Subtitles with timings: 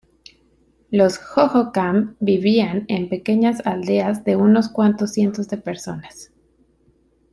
[0.89, 6.31] Los hohokam vivían en pequeñas aldeas de unos cuantos cientos de personas.